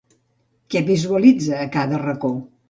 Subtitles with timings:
[0.75, 2.35] Què visualitza a cada racó?